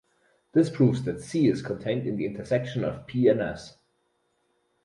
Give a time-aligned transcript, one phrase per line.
[0.53, 3.77] This proves that "C" is contained in the intersection of "P" and "S".